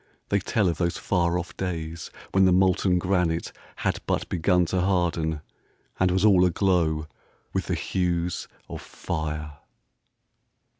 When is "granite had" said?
2.97-3.99